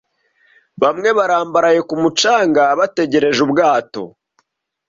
Bamwe 0.81 1.09
barambaraye 1.17 1.81
ku 1.89 1.95
mucanga 2.01 2.63
bategereje 2.79 3.39
ubwato 3.47 4.03